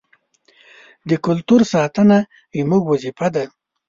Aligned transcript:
د 1.09 1.11
کلتور 1.25 1.61
ساتنه 1.73 2.17
زموږ 2.57 2.83
وظیفه 2.91 3.27
ده. 3.35 3.43